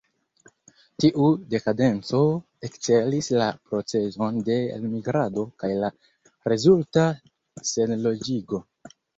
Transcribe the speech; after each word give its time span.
Tiu 1.03 1.25
dekadenco 1.53 2.21
akcelis 2.67 3.29
la 3.41 3.49
procezon 3.73 4.41
de 4.49 4.57
elmigrado 4.79 5.45
kaj 5.65 5.73
la 5.85 5.93
rezulta 6.55 7.07
senloĝigo. 7.75 8.65